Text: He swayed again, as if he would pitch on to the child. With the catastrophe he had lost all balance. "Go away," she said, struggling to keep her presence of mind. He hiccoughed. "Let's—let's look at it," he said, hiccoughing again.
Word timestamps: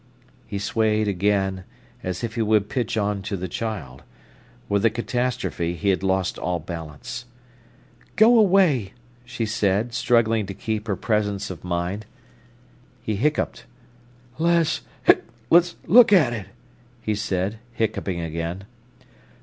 He 0.47 0.57
swayed 0.57 1.07
again, 1.07 1.63
as 2.01 2.23
if 2.23 2.33
he 2.33 2.41
would 2.41 2.69
pitch 2.69 2.97
on 2.97 3.21
to 3.21 3.37
the 3.37 3.47
child. 3.47 4.01
With 4.67 4.81
the 4.81 4.89
catastrophe 4.89 5.75
he 5.75 5.89
had 5.89 6.01
lost 6.01 6.39
all 6.39 6.57
balance. 6.59 7.25
"Go 8.15 8.39
away," 8.39 8.93
she 9.25 9.45
said, 9.45 9.93
struggling 9.93 10.47
to 10.47 10.55
keep 10.55 10.87
her 10.87 10.95
presence 10.95 11.51
of 11.51 11.63
mind. 11.63 12.07
He 13.03 13.15
hiccoughed. 13.15 13.61
"Let's—let's 14.39 15.75
look 15.85 16.11
at 16.11 16.33
it," 16.33 16.47
he 16.99 17.13
said, 17.13 17.59
hiccoughing 17.73 18.21
again. 18.21 18.63